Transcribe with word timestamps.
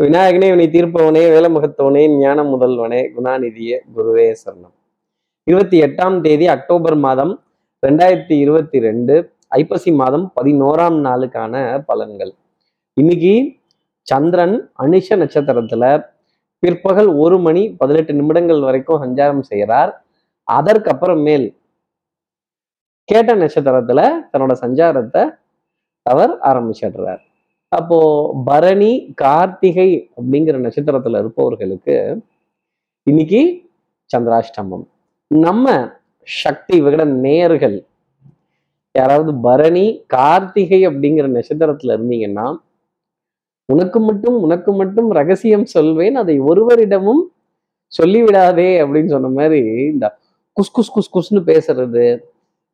விநாயகனே 0.00 0.48
வினை 0.50 0.64
தீர்ப்பவனே 0.66 1.20
வேலமுகத்தவனே 1.34 2.18
ஞான 2.18 2.42
முதல்வனே 2.42 2.98
குணாநிதிய 3.16 3.78
குருவே 3.94 4.34
சரணம். 4.40 4.74
இருபத்தி 5.42 5.80
எட்டாம் 5.80 6.20
தேதி 6.20 6.46
அக்டோபர் 6.46 6.96
மாதம் 6.96 7.32
ரெண்டாயிரத்தி 7.86 8.32
இருபத்தி 8.32 8.78
ரெண்டு 8.78 9.32
ஐப்பசி 9.48 9.92
மாதம் 9.92 10.32
பதினோராம் 10.40 10.98
நாளுக்கான 11.06 11.84
பலன்கள். 11.88 12.32
இன்னைக்கு 12.94 13.56
சந்திரன் 14.02 14.70
அனுஷ 14.78 15.18
நட்சத்திரத்துல 15.22 16.04
பிற்பகல் 16.58 17.06
ஒரு 17.06 17.38
மணி 17.38 17.70
பதினெட்டு 17.70 18.14
நிமிடங்கள் 18.14 18.60
வரைக்கும் 18.60 19.02
சஞ்சாரம் 19.02 19.40
செய்கிறார். 19.40 20.04
அதற்கப்புறமேல் 20.50 21.56
கேட்ட 23.04 23.34
நட்சத்திரத்துல 23.34 24.02
தன்னோட 24.32 24.56
சஞ்சாரத்தை 24.60 25.24
அவர் 26.02 26.38
ஆரம்பிச்சிடுறார். 26.40 27.22
அப்போ 27.72 27.98
பரணி 28.46 29.14
கார்த்திகை 29.14 30.10
அப்படிங்கிற 30.16 30.56
நட்சத்திரத்துல 30.56 31.18
இருப்பவர்களுக்கு 31.18 31.96
இன்னைக்கு 33.06 33.40
சந்திராஷ்டமம். 34.10 34.84
நம்ம 35.30 35.66
சக்தி 36.26 36.76
விகட 36.80 37.04
நேர்கள் 37.22 37.76
யாராவது 38.94 39.32
பரணி 39.40 39.86
கார்த்திகை 40.06 40.80
அப்படிங்கிற 40.86 41.26
நட்சத்திரத்துல 41.28 41.96
இருந்தீங்கன்னா 41.96 42.46
உனக்கு 43.68 44.00
மட்டும் 44.00 44.36
உனக்கு 44.40 44.72
மட்டும் 44.72 45.10
ரகசியம் 45.10 45.66
சொல்வேன் 45.66 46.14
அதை 46.14 46.40
ஒருவரிடமும் 46.40 47.22
சொல்லிவிடாதே 47.92 48.70
அப்படின்னு 48.82 49.06
சொன்ன 49.06 49.28
மாதிரி 49.28 49.60
இந்த 49.84 50.06
குஸ் 50.56 50.72
குஸ் 50.72 50.92
குஸ் 50.94 51.12
குஸ்னு 51.14 51.40
பேசுறது 51.46 52.04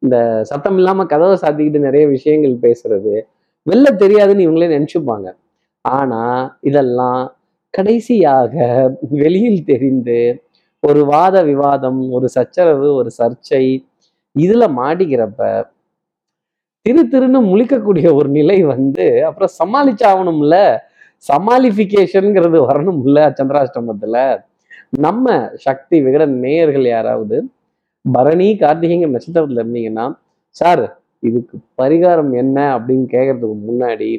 இந்த 0.03 0.17
சத்தம் 0.43 0.77
இல்லாம 0.77 1.05
கதவை 1.05 1.37
சாத்திக்கிட்டு 1.37 1.79
நிறைய 1.79 2.09
விஷயங்கள் 2.09 2.55
பேசுறது 2.63 3.15
வெளில 3.67 3.89
தெரியாதுன்னு 3.97 4.47
இவங்களே 4.47 4.69
நினச்சிப்பாங்க. 4.77 5.29
ஆனா 5.85 6.23
இதெல்லாம் 6.61 7.23
கடைசியாக 7.75 8.55
வெளியில் 9.23 9.65
தெரிந்து 9.65 10.19
ஒரு 10.83 11.01
வாத 11.05 11.37
விவாதம் 11.43 12.01
ஒரு 12.11 12.27
சச்சரவு 12.29 12.89
ஒரு 12.95 13.11
சர்ச்சை 13.19 13.65
இதுல 14.37 14.65
மாட்டிக்கிறப்ப 14.79 15.41
திரு 16.87 17.03
திருன்னு 17.13 17.41
முழிக்கக்கூடிய 17.51 18.07
ஒரு 18.15 18.29
நிலை 18.29 18.57
வந்து 18.71 19.05
அப்புறம் 19.29 19.53
சமாளிச்சாகணும்ல? 19.61 20.57
சமாளிஃபிகேஷனுங்கிறது 21.25 22.59
வரணும்ல 22.69 23.19
சந்திராஷ்டமத்துல? 23.39 24.17
நம்ம 24.99 25.27
சக்தி 25.67 25.97
விகட 26.07 26.25
நேயர்கள் 26.45 26.87
யாராவது 26.89 27.37
பரணி 28.05 28.49
கார்த்திகைங்கிற 28.63 29.13
நட்சத்திரத்துல 29.15 29.63
இருந்தீங்கன்னா 29.65 30.07
சார் 30.57 30.85
இதுக்கு 31.23 31.57
பரிகாரம் 31.81 32.33
என்ன 32.43 32.59
அப்படின்னு 32.77 33.07
கேட்கறதுக்கு 33.15 33.59
முன்னாடி 33.71 34.11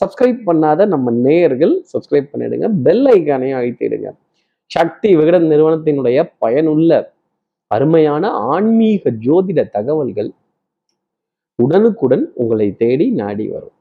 சப்ஸ்கிரைப் 0.00 0.40
பண்ணாத 0.48 0.86
நம்ம 0.86 1.12
நேயர்கள் 1.26 1.74
சப்ஸ்கிரைப் 1.92 2.32
பண்ணிடுங்க. 2.32 2.66
பெல் 2.86 3.06
ஐக்கானையும் 3.14 3.58
அழுத்திடுங்க. 3.60 4.08
சக்தி 4.70 5.10
விகடன் 5.16 5.46
நிறுவனத்தினுடைய 5.52 6.18
பயனுள்ள 6.38 6.90
அருமையான 7.70 8.24
ஆன்மீக 8.52 9.10
ஜோதிட 9.26 9.60
தகவல்கள் 9.76 10.30
உடனுக்குடன் 11.58 12.24
உங்களை 12.34 12.68
தேடி 12.76 13.06
நாடி 13.20 13.44
வரும். 13.48 13.74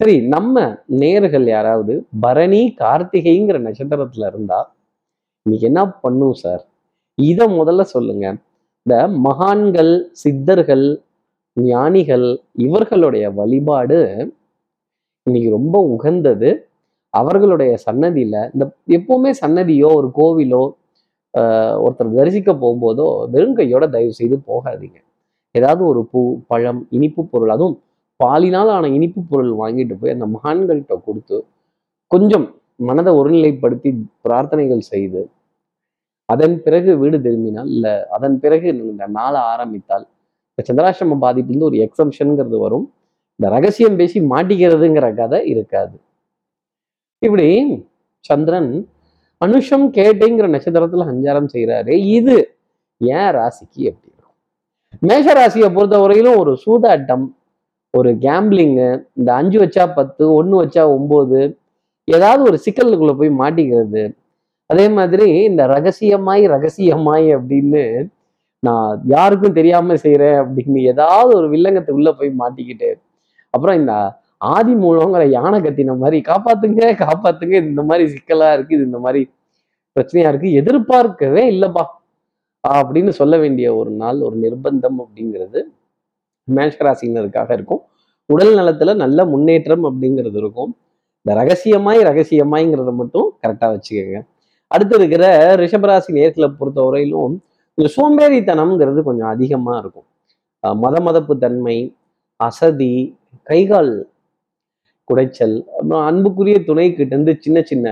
சரி 0.00 0.14
நம்ம 0.34 0.56
நேர்கள் 1.02 1.46
யாராவது 1.46 1.94
பரணி 2.20 2.62
கார்த்திகைங்கிற 2.78 3.58
நட்சத்திரத்துல 3.66 4.26
இருந்தா 4.26 4.58
இன்னைக்கு 5.46 5.66
என்ன 5.66 5.82
பண்ணும் 6.04 6.36
சார் 6.42 6.62
இதை 7.18 7.46
முதல்ல 7.60 7.82
சொல்லுங்க. 7.94 8.26
இந்த 8.88 9.00
மகான்கள் 9.24 9.90
சித்தர்கள் 10.20 10.84
ஞானிகள் 11.56 12.24
இவர்களுடைய 12.64 13.24
வழிபாடு 13.38 13.98
இன்னைக்கு 15.26 15.50
ரொம்ப 15.56 15.76
உகந்தது. 15.94 16.50
அவர்களுடைய 17.14 17.72
சன்னதியில 17.84 18.36
இந்த 18.54 18.64
எப்பவுமே 18.98 19.30
சன்னதியோ 19.40 19.90
ஒரு 19.98 20.08
கோவிலோ 20.18 20.62
ஒருத்தர் 21.82 22.14
தரிசிக்க 22.18 22.52
போகும்போதோ 22.62 23.08
வெறும் 23.34 23.54
கையோட 23.58 23.84
தயவு 23.96 24.14
செய்து 24.20 24.38
போகாதீங்க. 24.50 24.98
ஏதாவது 25.54 25.84
ஒரு 25.90 26.02
பூ 26.12 26.22
பழம் 26.52 26.82
இனிப்பு 26.98 27.24
பொருள் 27.32 27.54
அதுவும் 27.56 27.76
பாலினால் 28.20 28.72
ஆன 28.76 28.92
இனிப்பு 28.98 29.22
பொருள் 29.32 29.52
வாங்கிட்டு 29.62 29.96
போய் 30.02 30.16
அந்த 30.16 30.28
மகான்கள்கிட்ட 30.36 30.96
கொடுத்து 31.08 31.38
கொஞ்சம் 32.10 32.48
மனதை 32.88 33.14
ஒருநிலைப்படுத்தி 33.20 33.92
பிரார்த்தனைகள் 34.26 34.88
செய்து 34.92 35.22
அதன் 36.28 36.56
பிறகு 36.64 36.90
வீடு 37.02 37.18
திரும்பினால் 37.26 37.70
இல்லை 37.74 37.94
அதன் 38.16 38.36
பிறகு 38.42 38.66
இந்த 38.92 39.04
நாளை 39.18 39.40
ஆரம்பித்தால் 39.52 40.04
இந்த 40.50 40.62
சந்திராசிரம 40.68 41.18
பாதிப்புலேருந்து 41.24 41.68
ஒரு 41.70 41.78
எக்ஸம்ஷனுங்கிறது 41.86 42.58
வரும். 42.64 42.86
இந்த 43.40 43.48
ரகசியம் 43.56 43.98
பேசி 44.00 44.18
மாட்டிக்கிறதுங்கிற 44.32 45.06
கதை 45.20 45.40
இருக்காது. 45.52 45.96
இப்படி 47.22 47.46
சந்திரன் 48.24 48.70
அனுஷம் 49.40 49.86
கேட்டைங்கிற 49.96 50.46
நட்சத்திரத்துல 50.54 51.04
சஞ்சாரம் 51.10 51.50
செய்கிறாரு 51.54 51.92
இது 52.18 52.36
ஏன் 53.00 53.30
ராசிக்கு 53.38 53.80
எப்படி 53.90 54.08
இருக்கும்? 54.10 54.36
மேஷ 55.08 55.26
ராசியை 55.40 55.68
பொறுத்தவரையிலும் 55.76 56.38
ஒரு 56.42 56.52
சூதாட்டம் 56.64 57.26
ஒரு 57.94 58.10
கேம்பிளிங்கு 58.24 58.88
இந்த 59.18 59.30
அஞ்சு 59.40 59.58
வச்சா 59.62 59.84
பத்து 59.98 60.22
ஒன்று 60.34 60.56
வச்சா 60.62 60.82
ஒம்பது 60.96 61.40
ஏதாவது 62.08 62.42
ஒரு 62.50 62.58
சிக்கலுக்குள்ளே 62.64 63.14
போய் 63.20 63.30
மாட்டிக்கிறது 63.40 64.02
அதே 64.70 64.86
மாதிரி 64.88 65.26
இந்த 65.50 65.62
ரகசியமாய் 65.66 66.42
ரகசியமாய் 66.54 67.28
அப்படின்னு 67.38 67.82
நான் 68.62 69.02
யாருக்கும் 69.06 69.58
தெரியாம 69.58 69.96
செய்யறேன் 70.04 70.38
அப்படின்னு 70.42 70.80
ஏதாவது 70.92 71.30
ஒரு 71.40 71.48
வில்லங்கத்தை 71.54 71.92
உள்ள 71.98 72.10
போய் 72.12 72.30
மாட்டிக்கிட்டு 72.40 72.90
அப்புறம் 73.54 73.78
இந்த 73.80 73.94
ஆதி 74.54 74.72
மூலங்கிற 74.82 75.22
யானை 75.30 75.58
கத்தின 75.60 75.96
மாதிரி 75.96 76.18
காப்பாத்துங்க 76.30 76.82
காப்பாத்துங்க 77.04 77.54
இது 77.60 77.72
இந்த 77.74 77.84
மாதிரி 77.90 78.04
சிக்கலா 78.14 78.48
இருக்கு 78.56 78.76
இது 78.76 78.88
இந்த 78.90 79.00
மாதிரி 79.06 79.22
பிரச்சனையா 79.96 80.30
இருக்கு 80.32 80.50
எதிர்பார்க்கவே 80.60 81.44
இல்லப்பா 81.54 81.84
அப்படின்னு 82.64 83.12
சொல்ல 83.20 83.34
வேண்டிய 83.38 83.68
ஒரு 83.76 83.90
நாள் 84.02 84.18
ஒரு 84.20 84.36
நிர்பந்தம் 84.44 84.98
அப்படிங்கிறது 85.04 85.60
மேஷராசினருக்காக 86.48 87.50
இருக்கும். 87.52 87.82
உடல் 88.30 88.54
நலத்துல 88.58 88.94
நல்ல 88.94 89.18
முன்னேற்றம் 89.24 89.84
அப்படிங்கிறது 89.88 90.38
இருக்கும். 90.42 90.72
இந்த 91.26 91.32
ரகசியமாய் 91.40 92.00
ரகசியமாய்ங்கிறத 92.10 92.92
மட்டும் 93.00 93.28
கரெக்டா 93.42 93.68
வச்சுக்கோங்க. 93.74 94.18
அடுத்து 94.70 94.96
இருக்கிற 94.96 95.24
ரிஷபராசி 95.56 96.10
நேர்களை 96.16 96.48
பொறுத்தவரையிலும் 96.58 97.34
இந்த 97.78 97.88
சோம்பேறித்தனம்ங்கிறது 97.96 99.00
கொஞ்சம் 99.02 99.28
அதிகமா 99.28 99.74
இருக்கும். 99.78 100.06
மத 100.64 100.96
மதப்பு 101.06 101.34
தன்மை 101.38 101.76
அசதி 102.40 102.92
கைகால் 103.42 103.92
குடைச்சல் 105.08 105.56
அப்புறம் 105.78 106.04
அன்புக்குரிய 106.06 106.56
துணை 106.64 106.86
கிட்ட 106.94 107.14
இருந்து 107.14 107.32
சின்ன 107.40 107.58
சின்ன 107.62 107.86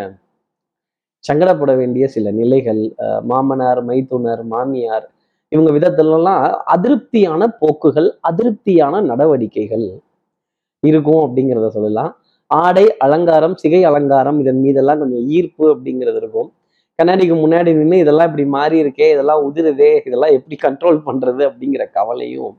சங்கடப்பட 1.25 1.73
வேண்டிய 1.77 2.05
சில 2.09 2.31
நிலைகள் 2.31 2.83
அஹ் 3.05 3.23
மாமனார் 3.31 3.81
மைத்துனர் 3.85 4.43
மாமியார் 4.45 5.07
இவங்க 5.53 5.71
விதத்திலலாம் 5.79 6.45
அதிருப்தியான 6.75 7.43
போக்குகள் 7.61 8.09
அதிருப்தியான 8.29 9.01
நடவடிக்கைகள் 9.03 9.87
இருக்கும் 10.83 11.23
அப்படிங்கிறத 11.25 11.69
சொல்லலாம். 11.69 12.13
ஆடை 12.51 12.87
அலங்காரம் 12.97 13.57
சிகை 13.57 13.83
அலங்காரம் 13.85 14.39
இதன் 14.41 14.61
மீதெல்லாம் 14.61 14.99
கொஞ்சம் 14.99 15.25
ஈர்ப்பு 15.29 15.65
அப்படிங்கிறது 15.75 16.17
இருக்கும். 16.17 16.49
கண்ணாடிக்கு 16.99 17.35
முன்னாடி 17.37 17.71
நின்று 17.77 17.97
இதெல்லாம் 17.99 18.29
இப்படி 18.29 18.45
மாறி 18.49 18.77
இருக்கே 18.83 19.07
இதெல்லாம் 19.15 19.41
உதிருதே 19.47 19.89
இதெல்லாம் 20.07 20.35
எப்படி 20.37 20.57
கண்ட்ரோல் 20.63 20.99
பண்றது 21.07 21.43
அப்படிங்கிற 21.49 21.83
கவலையும் 21.93 22.55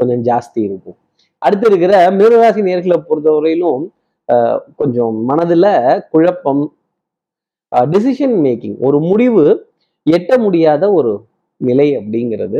கொஞ்சம் 0.00 0.22
ஜாஸ்தி 0.28 0.60
இருக்கும். 0.68 0.96
அடுத்து 1.42 1.66
இருக்கிற 1.70 1.92
மிருகராசி 2.10 2.62
நேர்களை 2.68 2.96
பொறுத்தவரையிலும் 3.08 3.84
ஆஹ் 4.28 4.58
கொஞ்சம் 4.76 5.14
மனதுல 5.28 5.66
குழப்பம் 6.10 6.64
டிசிஷன் 7.92 8.36
மேக்கிங் 8.46 8.76
ஒரு 8.78 8.98
முடிவு 9.00 9.44
எட்ட 10.06 10.38
முடியாத 10.38 10.84
ஒரு 10.92 11.12
நிலை 11.60 11.88
அப்படிங்கிறது 11.98 12.58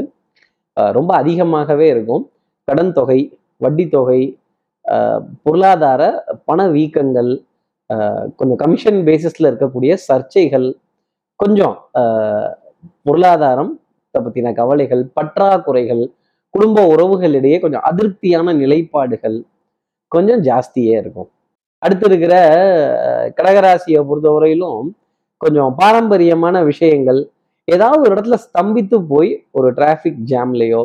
ரொம்ப 0.99 1.11
அதிகமாகவே 1.15 1.87
இருக்கும். 1.89 2.25
கடன் 2.69 2.93
தொகை 2.93 3.21
வட்டி 3.57 3.85
தொகை 3.89 4.21
பொருளாதார 5.43 6.03
பண 6.45 6.61
வீக்கங்கள் 6.69 7.33
கொஞ்சம் 8.37 8.61
கமிஷன் 8.63 8.99
பேசிஸ்ல 9.09 9.51
இருக்கக்கூடிய 9.51 9.93
சர்ச்சைகள் 10.09 10.67
கொஞ்சம் 11.37 11.77
பொருளாதாரம் 13.03 13.73
பற்றின 14.15 14.53
கவலைகள் 14.53 15.13
பற்றாக்குறைகள் 15.21 16.03
குடும்ப 16.51 16.83
உறவுகளிடையே 16.87 17.61
கொஞ்சம் 17.61 17.83
அதிருப்தியான 17.83 18.53
நிலைப்பாடுகள் 18.53 19.39
கொஞ்சம் 20.09 20.43
ஜாஸ்தியே 20.43 20.93
இருக்கும். 20.99 21.31
அடுத்து 21.79 22.07
இருக்கிற 22.07 22.35
கடகராசியை 23.29 24.01
பொறுத்தவரையிலும் 24.01 24.87
கொஞ்சம் 25.37 25.75
பாரம்பரியமான 25.75 26.63
விஷயங்கள் 26.65 27.21
ஏதாவது 27.65 28.01
ஒரு 28.01 28.15
இடத்துல 28.15 28.39
ஸ்தம்பித்து 28.47 29.07
போய் 29.07 29.47
ஒரு 29.51 29.73
டிராஃபிக் 29.73 30.23
ஜாம்லேயோ 30.33 30.83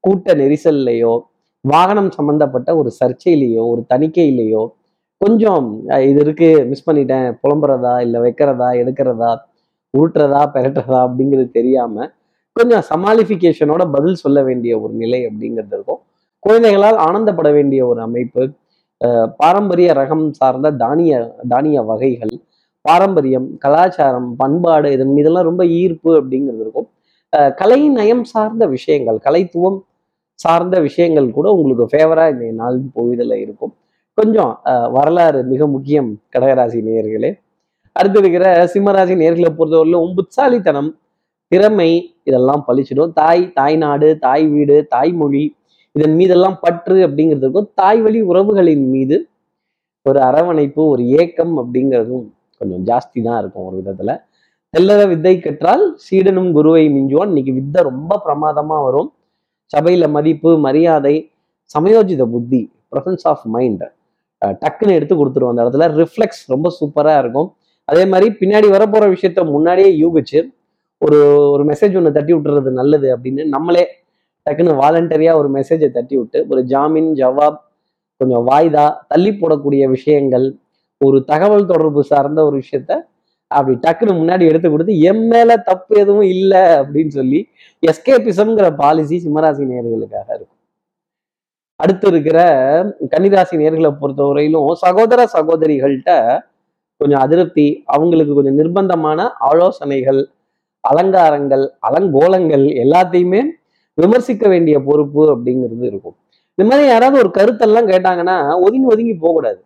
கூட்ட 0.00 0.34
நெரிசல்லையோ 0.34 1.20
வாகனம் 1.60 2.10
சம்பந்தப்பட்ட 2.10 2.76
ஒரு 2.76 2.90
சர்ச்சையிலையோ 3.00 3.64
ஒரு 3.64 3.82
தணிக்கையிலையோ 3.94 4.62
கொஞ்சம் 5.20 5.66
இது 5.88 6.20
இருக்கு 6.20 6.66
மிஸ் 6.66 6.90
பண்ணிட்டேன் 6.90 7.26
புலம்புறதா 7.42 8.00
இல்லை 8.00 8.20
வைக்கிறதா 8.20 8.68
எடுக்கிறதா 8.74 9.32
உருட்டுறதா 9.94 10.42
பெரட்டுறதா 10.54 11.00
அப்படிங்கிறது 11.06 11.50
தெரியாம 11.50 12.06
கொஞ்சம் 12.56 12.84
சமாளிஃபிகேஷனோட 12.88 13.82
பதில் 13.92 14.14
சொல்ல 14.14 14.38
வேண்டிய 14.42 14.72
ஒரு 14.80 14.92
நிலை 14.94 15.20
அப்படிங்கிறது 15.28 15.74
இருக்கும். 15.76 16.00
குழந்தைகளால் 16.42 16.98
ஆனந்தப்பட 17.06 17.48
வேண்டிய 17.52 17.80
ஒரு 17.86 18.00
அமைப்பு 18.00 18.42
பாரம்பரிய 19.40 19.92
ரகம் 19.92 20.26
சார்ந்த 20.30 20.68
தானிய 20.76 21.12
தானிய 21.48 21.78
வகைகள் 21.82 22.34
பாரம்பரியம் 22.84 23.46
கலாச்சாரம் 23.58 24.28
பண்பாடு 24.36 24.88
இதன் 24.92 25.12
மீதெல்லாம் 25.14 25.48
ரொம்ப 25.50 25.64
ஈர்ப்பு 25.76 26.10
அப்படிங்கிறது 26.20 26.62
இருக்கும். 26.62 26.88
கலை 27.56 27.80
நயம் 27.90 28.24
சார்ந்த 28.24 28.64
விஷயங்கள் 28.68 29.18
கலைத்துவம் 29.18 29.78
சார்ந்த 30.38 30.76
விஷயங்கள் 30.80 31.28
கூட 31.30 31.48
உங்களுக்கு 31.52 31.86
ஃபேவரா 31.92 32.24
இந்த 32.32 32.46
நாள் 32.54 32.78
போயிடல 32.96 33.34
இருக்கும். 33.44 33.72
கொஞ்சம் 34.18 34.52
அஹ், 34.70 34.88
வரலாறு 34.92 35.40
மிக 35.44 35.66
முக்கியம் 35.66 36.10
கடகராசி 36.34 36.80
நேயர்களே. 36.82 37.30
அடுத்து 37.92 38.18
இருக்கிற 38.22 38.44
சிம்மராசி 38.74 39.14
நேர்களை 39.22 39.50
பொறுத்தவரையிலும் 39.58 40.14
புத்தாலித்தனம் 40.18 40.90
திறமை 41.52 41.90
இதெல்லாம் 42.28 42.62
பழிச்சிடும். 42.68 43.12
தாய் 43.12 43.42
தாய்நாடு 43.58 44.08
தாய் 44.18 44.46
வீடு 44.52 44.76
தாய்மொழி 44.94 45.44
இதன் 45.96 46.14
மீதெல்லாம் 46.18 46.58
பற்று 46.60 46.96
அப்படிங்கிறது 47.06 47.44
இருக்கும். 47.46 47.68
தாய் 47.74 48.00
வழி 48.00 48.20
உறவுகளின் 48.22 48.86
மீது 48.94 49.16
ஒரு 50.02 50.20
அரவணைப்பு 50.28 50.82
ஒரு 50.92 51.02
ஏக்கம் 51.20 51.54
அப்படிங்கிறதும் 51.62 52.26
கொஞ்சம் 52.60 52.84
ஜாஸ்தி 52.90 53.18
தான் 53.22 53.38
இருக்கும் 53.42 53.66
ஒரு 53.68 53.76
விதத்துல. 53.80 54.12
தெல்லற 54.74 55.00
வித்தை 55.08 55.34
கற்றால் 55.38 55.84
சீடனும் 56.04 56.50
குருவை 56.52 56.84
மிஞ்சுவான். 56.96 57.30
இன்னைக்கு 57.32 57.52
வித்தை 57.52 57.80
ரொம்ப 57.90 58.20
பிரமாதமா 58.26 58.76
வரும். 58.88 59.10
சபையில 59.76 60.06
மதிப்பு 60.16 60.50
மரியாதை 60.66 61.14
சமயோஜித 61.74 62.22
புத்தி 62.34 62.62
ப்ரசன்ஸ் 62.92 63.26
ஆஃப் 63.32 63.44
மைண்ட் 63.54 63.84
டக்குன்னு 64.62 64.96
எடுத்து 64.98 65.14
கொடுத்துருவோம் 65.16 65.52
அந்த 65.52 65.64
இடத்துல. 65.64 65.86
ரிஃப்ளெக்ஸ் 66.00 66.42
ரொம்ப 66.54 66.70
சூப்பராக 66.78 67.22
இருக்கும். 67.24 67.48
அதே 67.92 68.04
மாதிரி 68.04 68.36
பின்னாடி 68.40 68.66
வரப்போற 68.70 69.04
விஷயத்த 69.10 69.44
முன்னாடியே 69.44 69.90
யூகிச்சு 70.02 70.40
ஒரு 71.02 71.18
ஒரு 71.50 71.64
மெசேஜ் 71.64 71.96
ஒன்று 71.96 72.12
தட்டி 72.12 72.32
விட்டுறது 72.34 72.70
நல்லது 72.70 73.16
அப்படின்னு 73.16 73.44
நம்மளே 73.48 73.84
டக்குன்னு 74.46 74.74
வாலண்டரியா 74.74 75.32
ஒரு 75.34 75.48
மெசேஜை 75.48 75.88
தட்டி 75.90 76.16
விட்டு 76.16 76.46
ஒரு 76.48 76.62
ஜாமீன் 76.62 77.10
ஜவாப் 77.14 77.58
கொஞ்சம் 78.20 78.44
வாய்தா 78.46 78.84
தள்ளி 79.08 79.30
போடக்கூடிய 79.30 79.88
விஷயங்கள் 79.88 80.46
ஒரு 81.00 81.24
தகவல் 81.24 81.66
தொடர்பு 81.66 82.02
சார்ந்த 82.04 82.44
ஒரு 82.44 82.56
விஷயத்த 82.56 82.92
அப்படி 83.50 83.74
டக்குன்னு 83.86 84.20
முன்னாடி 84.20 84.44
எடுத்து 84.48 84.70
கொடுத்து 84.70 84.98
என் 85.00 85.24
மேல 85.28 85.56
தப்பு 85.56 85.98
எதுவும் 86.00 86.28
இல்லை 86.34 86.62
அப்படின்னு 86.80 87.08
சொல்லி 87.08 87.40
எஸ்கேபிசம்ங்கிற 87.82 88.76
பாலிசி 88.76 89.16
சிம்மராசி 89.24 89.64
நேர்களுக்காக 89.64 90.28
இருக்கும். 90.34 90.58
அடுத்து 91.80 92.06
இருக்கிற 92.08 92.38
கன்னிராசி 93.14 93.56
நேர்களை 93.56 93.90
பொறுத்தவரையிலும் 94.00 94.72
சகோதர 94.74 95.26
சகோதரிகள்கிட்ட 95.34 96.12
கொஞ்சம் 96.96 97.20
அதிருப்தி 97.20 97.82
அவங்களுக்கு 97.86 98.34
கொஞ்சம் 98.34 98.58
நிர்பந்தமான 98.58 99.28
ஆலோசனைகள் 99.38 100.20
அலங்காரங்கள் 100.80 101.64
அலங்கோலங்கள் 101.88 102.64
எல்லாத்தையுமே 102.84 103.40
விமர்சிக்க 103.94 104.48
வேண்டிய 104.48 104.76
பொறுப்பு 104.80 105.22
அப்படிங்கிறது 105.34 105.84
இருக்கும். 105.90 106.16
இந்த 106.58 106.64
மாதிரி 106.70 106.88
யாராவது 106.88 107.18
ஒரு 107.18 107.30
கருத்தெல்லாம் 107.38 107.90
கேட்டாங்கன்னா 107.90 108.36
ஒதுங்கி 108.60 108.86
ஒதுங்கி 108.92 109.14
போகக்கூடாது. 109.14 109.60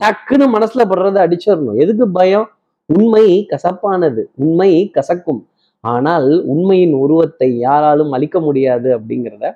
டக்குன்னு 0.00 0.46
மனசுல 0.56 0.84
படுறதை 0.90 1.20
அடிச்சிடணும். 1.26 1.76
எதுக்கு 1.76 2.08
பயம்? 2.08 2.48
உண்மை 2.86 3.46
கசப்பானது. 3.52 4.22
உண்மை 4.34 4.90
கசக்கும். 4.94 5.40
ஆனால் 5.84 6.44
உண்மையின் 6.44 6.92
உருவத்தை 6.92 7.58
யாராலும் 7.58 8.12
அழிக்க 8.12 8.40
முடியாது 8.40 8.98
அப்படிங்கிறத 8.98 9.46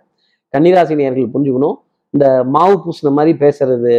கன்னிராசினியர்கள் 0.55 1.33
புரிஞ்சுக்கணும். 1.35 1.77
இந்த 2.15 2.45
மாவு 2.45 2.77
பூசின 2.85 3.13
மாதிரி 3.13 3.39
பேசுறது 3.39 3.93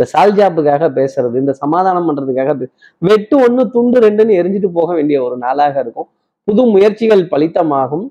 இந்த 0.00 0.06
சால்ஜாப்புக்காக 0.12 0.84
பேசுறது 0.98 1.36
இந்த 1.40 1.52
சமாதானம் 1.62 2.06
பண்றதுக்காக 2.08 2.52
வெட்டு 3.08 3.34
ஒன்று 3.46 3.62
துண்டு 3.74 3.98
ரெண்டுன்னு 4.04 4.36
எரிஞ்சிட்டு 4.40 4.68
போக 4.76 4.90
வேண்டிய 4.98 5.16
ஒரு 5.24 5.36
நாளாக 5.42 5.74
இருக்கும். 5.84 6.06
புது 6.48 6.62
முயற்சிகள் 6.74 7.22
பலித்தமாகும். 7.32 8.06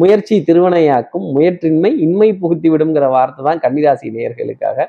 முயற்சி 0.00 0.36
திருவனையாக்கும் 0.48 1.24
முயற்றின்மை 1.36 1.90
இன்மை 2.04 2.28
புகுத்தி 2.42 2.70
விடுங்கிற 2.74 3.08
வார்த்தை 3.14 3.42
தான் 3.48 3.62
கன்னிராசி 3.64 4.12
நேயர்களுக்காக. 4.16 4.86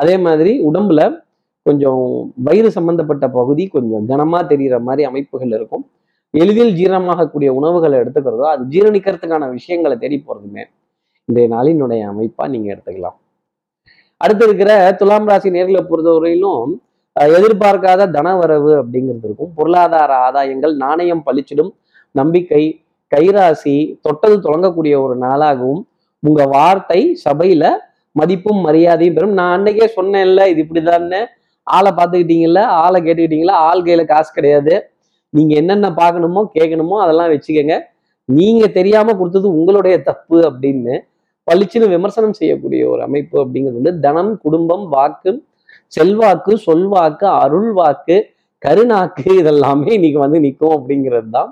அதே 0.00 0.16
மாதிரி 0.26 0.54
உடம்புல 0.70 1.06
கொஞ்சம் 1.66 2.02
வயிறு 2.48 2.72
சம்பந்தப்பட்ட 2.78 3.28
பகுதி 3.38 3.66
கொஞ்சம் 3.76 4.08
கனமா 4.10 4.42
தெரிகிற 4.50 4.76
மாதிரி 4.88 5.04
அமைப்புகள் 5.10 5.54
இருக்கும். 5.58 5.86
எளிதில் 6.34 6.76
ஜீரணமாகக்கூடிய 6.80 7.52
உணவுகளை 7.60 7.96
எடுத்துக்கிறதோ 8.02 8.48
அது 8.54 8.64
ஜீரணிக்கிறதுக்கான 8.74 9.52
விஷயங்களை 9.56 9.98
தேடி 10.04 10.20
போறதுமே 10.26 10.64
இன்றைய 11.28 11.48
நாளினுடைய 11.56 12.02
அமைப்பா 12.12 12.44
நீங்க 12.56 12.68
எடுத்துக்கலாம். 12.74 13.18
அடுத்து 14.24 14.44
இருக்கிற 14.48 14.72
துலாம் 15.00 15.28
ராசி 15.30 15.48
நேர்களை 15.56 15.82
பொறுத்தவரையிலும் 15.90 16.70
எதிர்பார்க்காத 17.36 18.10
தனவரவு 18.16 18.72
அப்படிங்கிறது 18.80 19.26
இருக்கும். 19.28 19.50
பொருளாதார 19.58 20.10
ஆதாயங்கள் 20.26 20.74
நாணயம் 20.84 21.22
பளிச்சிடும் 21.26 21.72
நம்பிக்கை 22.14 22.62
கைராசி 23.12 23.76
தொட்டது 24.06 24.36
தொடங்கக்கூடிய 24.46 24.94
ஒரு 25.04 25.14
நாளாகவும் 25.24 25.82
உங்க 26.22 26.42
வார்த்தை 26.54 27.00
சபையில 27.24 27.64
மதிப்பும் 28.16 28.60
மரியாதையும் 28.66 29.16
பெறும். 29.16 29.34
நான் 29.38 29.54
அன்னைக்கே 29.56 29.86
சொன்னேன்ல 29.96 30.44
இது 30.52 30.60
இப்படிதான்னு. 30.64 31.20
ஆளை 31.66 31.90
பார்த்துக்கிட்டீங்கல்ல 31.98 32.60
ஆளை 32.82 32.98
கேட்டுக்கிட்டீங்களா 33.06 33.56
ஆள் 33.68 33.84
கையில 33.86 34.04
காசு 34.12 34.30
கிடையாது. 34.38 34.74
நீங்க 35.34 35.52
என்னென்ன 35.60 35.88
பார்க்கணுமோ 36.00 36.42
கேட்கணுமோ 36.56 36.96
அதெல்லாம் 37.04 37.30
வச்சுக்கோங்க. 37.32 37.76
நீங்க 38.28 38.64
தெரியாம 38.78 39.14
கொடுத்தது 39.18 39.46
உங்களுடைய 39.58 39.96
தப்பு 40.08 40.38
அப்படின்னு 40.48 40.94
பளிச்சுன்னு 41.48 41.92
விமர்சனம் 41.96 42.38
செய்யக்கூடிய 42.40 42.82
ஒரு 42.92 43.02
அமைப்பு 43.08 43.36
அப்படிங்கிறது 43.42 43.78
வந்து 43.80 43.94
தனம் 44.06 44.32
குடும்பம் 44.44 44.86
வாக்கு 44.94 45.30
செல்வாக்கு 45.96 46.52
சொல்வாக்கு 46.66 47.26
அருள் 47.44 47.70
வாக்கு 47.78 48.16
கருணாக்கு 48.62 49.26
இதெல்லாமே 49.40 49.90
இன்னைக்கு 49.98 50.20
வந்து 50.24 50.38
நிற்கும் 50.46 50.74
அப்படிங்கிறது 50.76 51.28
தான் 51.36 51.50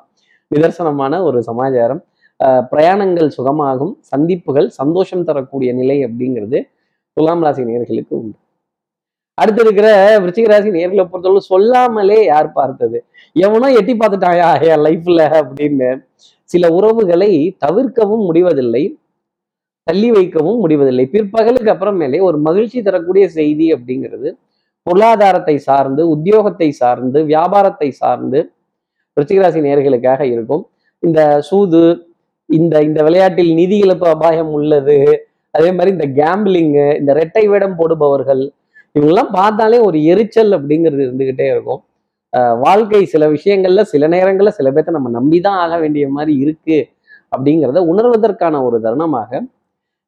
நிதர்சனமான 0.50 1.20
ஒரு 1.28 1.38
சமாச்சாரம். 1.48 2.00
பிரயாணங்கள் 2.70 3.28
சுகமாகும் 3.36 3.92
சந்திப்புகள் 4.10 4.66
சந்தோஷம் 4.80 5.26
தரக்கூடிய 5.28 5.70
நிலை 5.78 5.96
அப்படிங்கிறது 6.06 6.58
துலாம் 7.16 7.44
ராசி 7.46 7.62
நேர்களுக்கு 7.68 8.14
உண்டு. 8.18 8.36
அடுத்து 9.38 9.62
இருக்கிற 9.64 9.88
விருச்சிகராசி 10.22 10.68
நேர்களை 10.76 11.04
பொறுத்தவரை 11.12 11.42
சொல்லாமலே 11.52 12.18
யார் 12.32 12.50
பார்த்தது? 12.58 12.98
எவனோ 13.46 13.68
எட்டி 13.78 13.94
பார்த்துட்டாயா 14.02 14.50
என் 14.68 14.84
லைஃப்ல 14.86 15.22
அப்படின்னு 15.40 15.88
சில 16.50 16.68
உறவுகளை 16.78 17.32
தவிர்க்கவும் 17.64 18.24
முடிவதில்லை. 18.28 18.84
தள்ளி 19.86 20.08
வைக்கவும் 20.16 20.60
முடிவதில்லை. 20.62 21.04
பிற்பகலுக்கு 21.14 21.70
அப்புறமேலே 21.74 22.18
ஒரு 22.28 22.38
மகிழ்ச்சி 22.46 22.78
தரக்கூடிய 22.88 23.24
செய்தி 23.38 23.66
அப்படிங்கிறது 23.76 24.28
பொருளாதாரத்தை 24.86 25.56
சார்ந்து 25.68 26.02
உத்தியோகத்தை 26.14 26.68
சார்ந்து 26.80 27.18
வியாபாரத்தை 27.30 27.88
சார்ந்து 28.02 28.40
ரிச்சிகராசி 29.16 29.60
நேர்களுக்காக 29.66 30.20
இருக்கும். 30.34 30.64
இந்த 31.02 31.20
சூது 31.48 31.82
இந்த 32.48 32.74
இந்த 32.88 33.00
விளையாட்டில் 33.06 33.52
நிதி 33.60 33.76
இழப்பு 33.84 34.06
அபாயம் 34.14 34.52
உள்ளது 34.58 34.96
அதே 35.54 35.70
மாதிரி 35.76 35.90
இந்த 35.96 36.06
கேம்பிளிங்கு 36.18 36.86
இந்த 37.00 37.12
ரெட்டை 37.20 37.44
வேடம் 37.52 37.78
போடுபவர்கள் 37.78 38.42
இவங்கெல்லாம் 38.94 39.32
பார்த்தாலே 39.38 39.78
ஒரு 39.86 39.98
எரிச்சல் 40.12 40.52
அப்படிங்கிறது 40.56 41.02
இருந்துகிட்டே 41.06 41.46
இருக்கும். 41.54 41.80
வாழ்க்கை 42.64 43.00
சில 43.14 43.24
விஷயங்கள்ல 43.34 43.82
சில 43.92 44.06
நேரங்களில் 44.14 44.56
சில 44.58 44.70
பேர்த்த 44.74 44.96
நம்ம 44.96 45.10
நம்பி 45.18 45.38
தான் 45.46 45.58
ஆக 45.64 45.74
வேண்டிய 45.82 46.06
மாதிரி 46.16 46.32
இருக்கு 46.44 46.78
அப்படிங்கிறத 47.32 47.82
உணர்வதற்கான 47.92 48.60
ஒரு 48.66 48.78
தருணமாக 48.86 49.40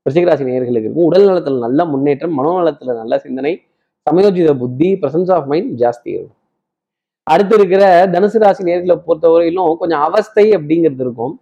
விருச்சிகராசி 0.08 0.44
நேர்களுக்கு 0.48 0.86
இருக்கும். 0.88 1.08
உடல் 1.10 1.28
நலத்துல 1.28 1.58
நல்ல 1.66 1.84
முன்னேற்றம் 1.92 2.36
மனோநலத்தில் 2.38 2.98
நல்ல 3.02 3.14
சிந்தனை 3.24 3.52
சமயோஜித 4.06 4.50
புத்தி 4.60 4.88
பிரசன்ஸ் 5.00 5.30
ஆஃப் 5.36 5.48
மைண்ட் 5.52 5.72
ஜாஸ்தி 5.80 6.08
இருக்கும். 6.16 6.36
அடுத்து 7.26 7.54
இருக்கிற 7.58 7.82
தனுசு 8.12 8.38
ராசி 8.42 8.62
நேர்களை 8.68 8.94
பொறுத்தவரையிலும் 9.06 9.74
கொஞ்சம் 9.80 10.04
அவஸ்தை 10.06 10.44
அப்படிங்கிறது 10.58 11.02
இருக்கும். 11.06 11.34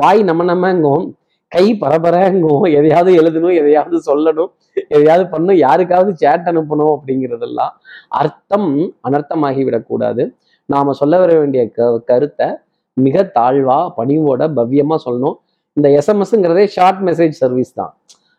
வாய் 0.00 0.22
நம்ம 0.28 0.44
நம்மங்கும் 0.50 1.04
கை 1.52 1.64
பரபரங்கும் 1.82 2.64
எதையாவது 2.78 3.10
எழுதணும் 3.20 3.54
எதையாவது 3.60 3.96
சொல்லணும் 4.08 4.50
எதையாவது 4.94 5.24
பண்ணணும் 5.32 5.58
யாருக்காவது 5.66 6.12
சேட் 6.22 6.48
அனுப்பணும் 6.52 6.92
அப்படிங்கிறதெல்லாம் 6.94 7.74
அர்த்தம் 8.20 8.70
அனர்த்தமாகி 9.08 9.62
விடக்கூடாது. 9.68 10.24
நாம 10.66 10.92
சொல்ல 11.00 11.14
வர 11.22 11.30
வேண்டிய 11.38 11.62
க 11.76 11.88
கருத்தை 12.10 12.48
மிக 12.96 13.22
தாழ்வா 13.38 13.78
பணிவோட 13.98 14.42
பவ்யமா 14.58 14.96
சொல்லணும். 15.06 15.36
இந்த 15.78 15.88
எஸ்எம்எஸ்ங்கிறதே 15.98 16.64
ஷார்ட் 16.74 17.00
மெசேஜ் 17.08 17.34
சர்வீஸ் 17.42 17.72
தான். 17.80 17.92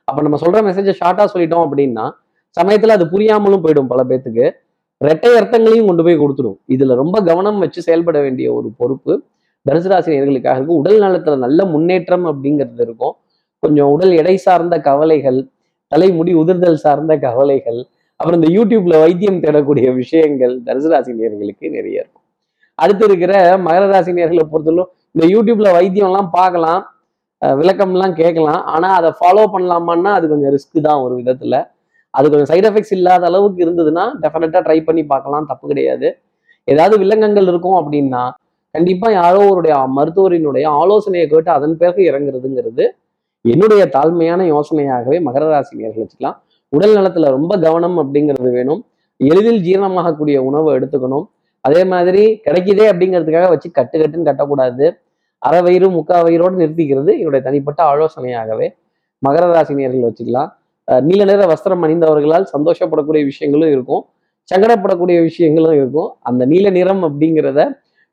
அப்ப 0.07 0.21
நம்ம 0.25 0.37
சொல்ற 0.43 0.59
மெசேஜை 0.67 0.93
ஷார்ட்டா 1.01 1.25
சொல்லிட்டோம் 1.33 1.63
அப்படின்னா 1.67 2.05
சமயத்துல 2.57 2.95
அது 2.97 3.05
புரியாமலும் 3.13 3.63
போயிடும் 3.63 3.89
பல 3.93 4.01
பேத்துக்கு. 4.09 4.45
ரெட்டை 5.01 5.31
அர்த்தங்களையும் 5.39 5.87
கொண்டு 5.89 6.03
போய் 6.05 6.21
கொடுத்துடும். 6.21 6.57
இதுல 6.73 6.95
ரொம்ப 7.01 7.17
கவனம் 7.29 7.59
வச்சு 7.63 7.79
செயல்பட 7.87 8.17
வேண்டிய 8.25 8.47
ஒரு 8.57 8.67
பொறுப்பு 8.79 9.13
தனுசுராசினியர்களுக்காக 9.65 10.57
இருக்கும் 10.59 10.79
உடல் 10.81 11.01
நலத்துல 11.05 11.35
நல்ல 11.45 11.59
முன்னேற்றம் 11.73 12.25
அப்படிங்கிறது 12.31 12.81
இருக்கும். 12.87 13.13
கொஞ்சம் 13.63 13.89
உடல் 13.95 14.13
எடை 14.21 14.35
சார்ந்த 14.45 14.75
கவலைகள் 14.87 15.39
தலைமுடி 15.91 16.31
உதிர்தல் 16.41 16.79
சார்ந்த 16.85 17.13
கவலைகள் 17.27 17.79
அப்புறம் 18.19 18.37
இந்த 18.39 18.49
யூடியூப்ல 18.57 18.95
வைத்தியம் 19.03 19.39
தேடக்கூடிய 19.43 19.87
விஷயங்கள் 20.01 20.53
தனுசுராசி 20.67 21.11
நேர்களுக்கு 21.21 21.65
நிறைய 21.77 21.95
இருக்கும். 22.03 22.25
அடுத்து 22.79 23.03
இருக்கிற 23.09 23.33
மகர 23.65 23.83
ராசி 23.91 24.11
நேர்களை 24.19 24.43
பொறுத்தவரை 24.51 24.85
இந்த 25.15 25.25
யூடியூப்ல 25.33 25.67
வைத்தியம் 25.77 26.09
எல்லாம் 26.11 26.29
பார்க்கலாம். 26.39 26.81
விளக்கம்லாம் 27.41 28.15
கேட்கலாம். 28.21 28.61
ஆனால் 28.73 28.95
அதை 28.99 29.09
ஃபாலோ 29.19 29.43
பண்ணலாமான்னா 29.55 30.11
அது 30.17 30.25
கொஞ்சம் 30.33 30.53
ரிஸ்க் 30.55 30.85
தான் 30.87 31.01
ஒரு 31.05 31.13
விதத்தில். 31.19 31.59
அது 32.13 32.25
கொஞ்சம் 32.31 32.49
சைடு 32.51 32.67
எஃபெக்ட்ஸ் 32.69 32.95
இல்லாத 32.97 33.25
அளவுக்கு 33.29 33.59
இருந்ததுன்னா 33.65 34.03
டெஃபினட்டாக 34.23 34.61
ட்ரை 34.67 34.77
பண்ணி 34.87 35.03
பார்க்கலாம். 35.13 35.45
தப்பு 35.51 35.65
கிடையாது. 35.71 36.09
ஏதாவது 36.73 36.95
வில்லங்கங்கள் 37.01 37.49
இருக்கும் 37.51 37.77
அப்படின்னா 37.81 38.23
கண்டிப்பாக 38.75 39.13
யாரோ 39.21 39.41
ஒருடைய 39.51 39.75
மருத்துவரினுடைய 39.97 40.65
ஆலோசனையை 40.79 41.25
கேட்டு 41.33 41.51
அதன் 41.57 41.75
பிறகு 41.81 42.01
இறங்குறதுங்கிறது 42.09 42.85
என்னுடைய 43.45 43.83
தாழ்மையான 43.95 44.41
யோசனையாகவே 44.53 45.17
மகர 45.27 45.43
ராசி 45.51 45.73
நேர்கள் 45.81 46.03
வச்சுக்கலாம். 46.03 46.37
உடல் 46.73 46.95
நலத்தில் 46.97 47.33
ரொம்ப 47.35 47.53
கவனம் 47.65 47.97
அப்படிங்கிறது 48.01 48.51
வேணும். 48.57 48.81
எளிதில் 49.19 49.61
ஜீரணமாகக்கூடிய 49.65 50.37
உணவை 50.47 50.69
எடுத்துக்கணும். 50.77 51.25
அதே 51.67 51.81
மாதிரி 51.91 52.23
கிடைக்குதே 52.45 52.85
அப்படிங்கிறதுக்காக 52.91 53.49
வச்சு 53.53 53.69
கட்டு 53.77 53.95
கட்டுன்னு 54.01 54.27
கட்டக்கூடாது. 54.29 54.85
அரை 55.41 55.59
வயிறு 55.65 55.87
முக்கா 55.95 56.17
வயிறோடு 56.27 56.55
நிறுத்திக்கிறது 56.61 57.11
என்னுடைய 57.19 57.41
தனிப்பட்ட 57.47 57.79
ஆலோசனையாகவே 57.91 58.67
மகர 59.23 59.43
ராசினியர்கள் 59.55 60.07
வச்சுக்கலாம். 60.07 60.49
நீல 61.07 61.21
நிற 61.29 61.43
வஸ்திரம் 61.51 61.83
அணிந்தவர்களால் 61.85 62.45
சந்தோஷப்படக்கூடிய 62.55 63.23
விஷயங்களும் 63.31 63.71
இருக்கும். 63.75 64.03
சங்கடப்படக்கூடிய 64.49 65.17
விஷயங்களும் 65.29 65.75
இருக்கும். 65.79 66.09
அந்த 66.29 66.43
நீல 66.51 66.69
நிறம் 66.77 67.03
அப்படிங்கிறத 67.07 67.61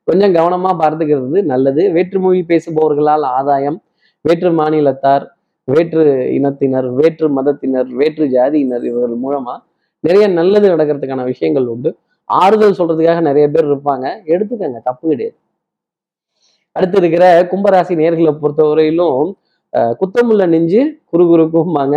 கொஞ்சம் 0.07 0.33
கவனமா 0.37 0.71
பார்த்துக்கிறது 0.81 1.41
நல்லது. 1.51 1.83
வேற்றுமொழி 1.95 2.41
பேசுபவர்களால் 2.51 3.25
ஆதாயம் 3.37 3.77
வேற்று 4.25 4.49
மாநிலத்தார் 4.59 5.25
வேற்று 5.67 6.03
இனத்தினர் 6.37 6.87
வேற்று 6.99 7.27
மதத்தினர் 7.37 7.89
வேற்று 7.99 8.25
ஜாதியினர் 8.35 8.85
இவர்கள் 8.89 9.21
மூலமாக 9.25 9.59
நிறைய 10.03 10.25
நல்லது 10.39 10.67
நடக்கிறதுக்கான 10.73 11.25
விஷயங்கள் 11.33 11.67
உண்டு. 11.73 11.89
ஆறுதல் 12.29 12.77
சொல்றதுக்காக 12.79 13.21
நிறைய 13.29 13.45
பேர் 13.53 13.69
இருப்பாங்க. 13.71 14.05
எடுத்துக்கங்க 14.33 14.79
தப்பு 14.89 15.05
கிடையாது. 15.11 15.35
அடுத்து 16.75 16.97
இருக்கிற 17.01 17.25
கும்பராசி 17.51 17.93
நேர்களை 18.01 18.31
பொறுத்தவரையிலும் 18.43 19.21
குத்தமுள்ள 19.99 20.43
நெஞ்சு 20.53 20.81
குறுகுறுக்கும்பாங்க. 21.11 21.95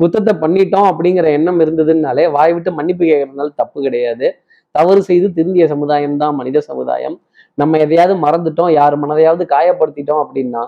குத்தத்தை 0.00 0.32
பண்ணிட்டோம் 0.42 0.88
அப்படிங்கிற 0.90 1.26
எண்ணம் 1.36 1.60
இருந்ததுனாலே 1.64 2.24
வாய் 2.36 2.52
விட்டு 2.56 2.70
மன்னிப்பு 2.78 3.04
கேட்கறதுனால 3.10 3.50
தப்பு 3.60 3.78
கிடையாது. 3.86 4.26
தவறு 4.74 5.00
செய்து 5.08 5.26
திருந்திய 5.36 5.64
சமுதாயம் 5.72 6.18
தான் 6.22 6.36
மனித 6.40 6.58
சமுதாயம். 6.70 7.16
நம்ம 7.60 7.78
எதையாவது 7.84 8.14
மறந்துட்டோம் 8.24 8.72
யார் 8.78 8.94
மனதையாவது 9.04 9.44
காயப்படுத்திட்டோம் 9.54 10.22
அப்படின்னா 10.24 10.62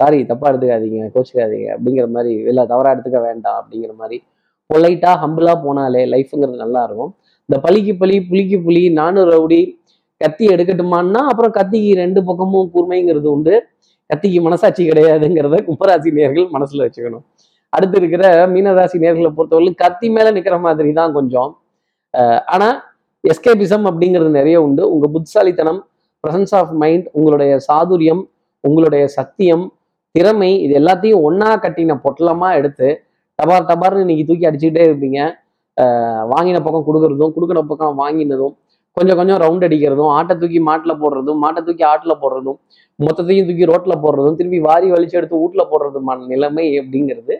சாரி 0.00 0.18
தப்பா 0.30 0.46
எடுத்துக்காதீங்க 0.50 1.06
கோச்சுக்காதீங்க 1.14 1.68
அப்படிங்கிற 1.76 2.06
மாதிரி 2.16 2.32
இல்லை 2.50 2.64
தவறா 2.72 2.90
எடுத்துக்க 2.94 3.20
வேண்டாம் 3.28 3.58
அப்படிங்கிற 3.60 3.92
மாதிரி 4.02 4.18
பொலைட்டா 4.70 5.12
ஹம்பிளா 5.22 5.54
போனாலே 5.64 6.02
லைஃப்ங்கிறது 6.14 6.58
நல்லா 6.64 6.80
இருக்கும். 6.88 7.12
இந்த 7.48 7.56
பலிக்கு 7.64 7.92
பலி 8.02 8.16
புலிக்கு 8.30 8.56
புலி 8.66 8.82
நானும் 9.00 9.28
ரவுடி 9.32 9.60
கத்தி 10.20 10.44
எடுக்கட்டுமான்னா 10.54 11.20
அப்புறம் 11.30 11.52
கத்திக்கு 11.58 11.90
ரெண்டு 12.02 12.20
பக்கமும் 12.28 12.70
கூர்மைங்கிறது 12.74 13.28
உண்டு. 13.34 13.54
கத்திக்கு 14.10 14.40
மனசாட்சி 14.46 14.82
கிடையாதுங்கிறத 14.88 15.56
கும்பராசி 15.68 16.10
நேர்கள் 16.18 16.46
மனசுல 16.54 16.84
வச்சுக்கணும். 16.86 17.24
அடுத்து 17.72 17.96
இருக்கிற 18.00 18.24
மீனராசி 18.52 18.98
நேர்களை 19.04 19.30
பொறுத்தவரை 19.38 19.72
கத்தி 19.82 20.08
மேல 20.16 20.28
நிக்கிற 20.36 20.56
மாதிரி 20.66 20.90
தான் 21.00 21.12
கொஞ்சம். 21.16 21.50
ஆனா 22.54 22.68
எஸ்கேபிசம் 23.24 23.84
அப்படிங்கிறது 23.90 24.30
நிறைய 24.38 24.58
உண்டு. 24.66 24.82
உங்க 24.94 25.06
புத்திசாலித்தனம் 25.14 25.80
பிரசன்ஸ் 26.24 26.54
ஆஃப் 26.60 26.72
மைண்ட் 26.82 27.06
உங்களுடைய 27.18 27.52
சாதுரியம் 27.68 28.22
உங்களுடைய 28.64 29.04
சத்தியம் 29.16 29.64
திறமை 30.14 30.50
இது 30.64 30.72
எல்லாத்தையும் 30.80 31.24
ஒன்னா 31.28 31.50
கட்டின 31.64 31.96
பொட்டலமா 32.04 32.48
எடுத்து 32.60 32.88
டபார் 33.38 33.68
டபார்னு 33.70 34.04
இன்னைக்கு 34.04 34.24
தூக்கி 34.28 34.48
அடிச்சுக்கிட்டே 34.48 34.86
இருப்பீங்க. 34.88 35.20
வாங்கின 36.32 36.60
பக்கம் 36.64 36.86
கொடுக்கறதும் 36.88 37.34
கொடுக்குற 37.34 37.60
பக்கம் 37.70 38.00
வாங்கினதும் 38.00 38.54
கொஞ்சம் 38.96 39.18
கொஞ்சம் 39.20 39.40
ரவுண்ட் 39.42 39.66
அடிக்கிறதும் 39.66 40.10
ஆட்டை 40.16 40.34
தூக்கி 40.36 40.60
மாட்டில் 40.68 41.00
போடுறதும் 41.02 41.38
மாட்டை 41.44 41.60
தூக்கி 41.66 41.84
ஆட்டில் 41.92 42.20
போடுறதும் 42.22 42.58
மொத்தத்தையும் 43.06 43.48
தூக்கி 43.48 43.68
ரோட்ல 43.70 43.94
போடுறதும் 44.04 44.36
திருப்பி 44.38 44.58
வாரி 44.68 44.86
வலிச்சு 44.92 45.16
எடுத்து 45.20 45.40
வீட்டில் 45.42 45.70
போடுறதுமான 45.72 46.26
நிலைமை 46.26 46.66
அப்படிங்கிறது 46.80 47.34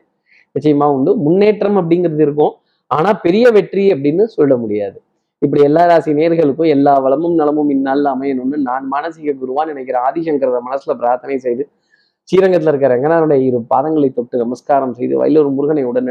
நிச்சயமாக 0.55 0.95
உண்டு. 0.97 1.17
முன்னேற்றம் 1.17 1.78
அப்படிங்கிறது 1.81 2.25
இருக்கும். 2.26 2.52
ஆனால் 2.87 3.19
பெரிய 3.25 3.50
வெற்றி 3.57 3.93
அப்படின்னு 3.95 4.25
சொல்ல 4.25 4.57
முடியாது. 4.57 4.99
இப்படி 5.43 5.62
எல்லா 5.69 5.87
ராசி 5.87 6.12
நேர்களுக்கும் 6.19 6.71
எல்லா 6.76 6.99
வளமும் 7.05 7.35
நலமும் 7.35 7.71
இந்நாளில் 7.75 8.09
அமையணும்னு 8.14 8.57
நான் 8.69 8.87
மானசீக 8.93 9.35
குருவான்னு 9.43 9.73
நினைக்கிற 9.73 9.99
ஆதிசங்கர 10.09 10.61
மனசுல 10.69 10.95
பிரார்த்தனை 11.02 11.38
செய்து 11.38 11.64
ஸ்ரீரங்கத்தில் 12.28 12.71
இருக்கிற 12.73 12.90
ரங்கனாருடைய 12.95 13.40
இரு 13.49 13.59
பாதங்களை 13.75 14.09
தொட்டு 14.12 14.38
நமஸ்காரம் 14.38 14.97
செய்து 15.00 15.14
வயலூர் 15.23 15.55
முருகனை 15.59 15.85
உடன் 15.85 16.11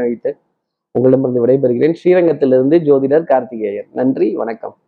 உங்களிடமிருந்து 0.94 1.42
விடைபெறுகிறேன். 1.44 1.96
ஸ்ரீரங்கத்திலிருந்து 2.00 2.76
ஜோதிடர் 2.88 3.30
கார்த்திகேயன். 3.32 3.88
நன்றி 3.92 4.28
வணக்கம். 4.34 4.78